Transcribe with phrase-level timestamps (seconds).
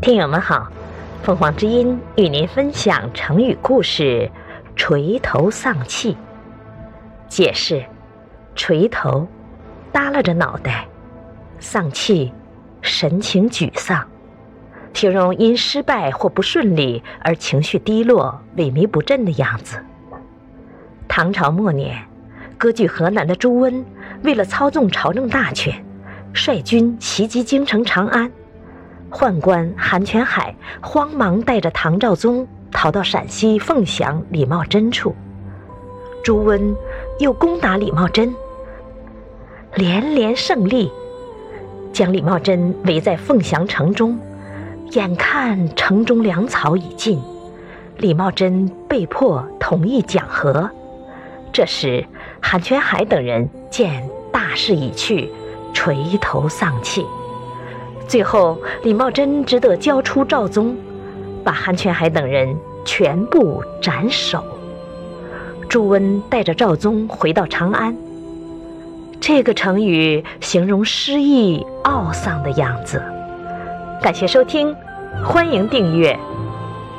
[0.00, 0.68] 听友们好，
[1.24, 4.30] 凤凰之音与您分享成语故事
[4.76, 6.16] “垂头丧气”。
[7.28, 7.84] 解释：
[8.54, 9.26] 垂头，
[9.92, 10.86] 耷拉着脑袋；
[11.58, 12.32] 丧气，
[12.80, 14.06] 神情沮丧。
[14.94, 19.78] 形容因失败或不顺利而情绪低落、萎靡不振的样子。
[21.08, 22.00] 唐朝末年，
[22.56, 23.84] 割据河南的朱温
[24.22, 25.84] 为了操纵朝政大权，
[26.32, 28.30] 率军袭击京城长安。
[29.10, 35.14] 宦官韩全海慌忙带着唐昭宗逃到陕西凤翔李茂贞处。
[36.22, 36.76] 朱温
[37.18, 38.34] 又攻打李茂贞，
[39.74, 40.92] 连连胜利，
[41.92, 44.18] 将李茂贞围在凤翔城中。
[44.92, 47.20] 眼看城中粮草已尽，
[47.98, 50.70] 李茂贞被迫同意讲和。
[51.52, 52.06] 这时，
[52.40, 55.30] 韩全海等人见大势已去，
[55.72, 57.04] 垂头丧气。
[58.08, 60.74] 最后，李茂贞只得交出赵宗，
[61.44, 64.42] 把韩全海等人全部斩首。
[65.68, 67.94] 朱温带着赵宗回到长安。
[69.20, 73.02] 这个成语形容失意、懊丧的样子。
[74.00, 74.74] 感谢收听，
[75.22, 76.18] 欢迎订阅。